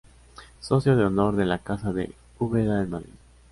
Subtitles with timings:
[0.61, 3.13] Socio de Honor de la Casa de Úbeda en Madrid.